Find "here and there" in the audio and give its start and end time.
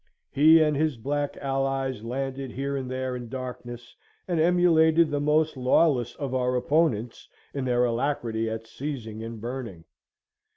2.53-3.15